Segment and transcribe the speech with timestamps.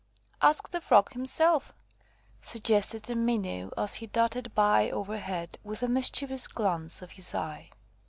[0.41, 1.75] "Ask the Frog himself,"
[2.41, 7.69] suggested a Minnow, as he darted by overhead, with a mischievous glance of his eye.